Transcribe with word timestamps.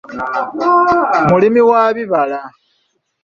Mulimi 1.29 1.61
wa 1.69 1.81
bibala. 1.95 2.39